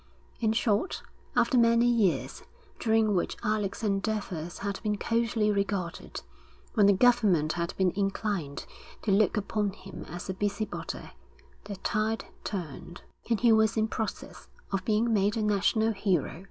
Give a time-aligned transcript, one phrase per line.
[0.39, 1.03] In short,
[1.35, 2.41] after many years
[2.79, 6.23] during which Alec's endeavours had been coldly regarded,
[6.73, 8.65] when the government had been inclined
[9.03, 11.11] to look upon him as a busybody,
[11.65, 16.39] the tide turned; and he was in process of being made a national hero.